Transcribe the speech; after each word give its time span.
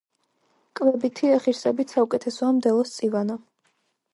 კვებითი 0.79 1.29
ღირსებით 1.43 1.93
საუკეთესოა 1.97 2.49
მდელოს 2.63 2.95
წივანა. 2.95 3.37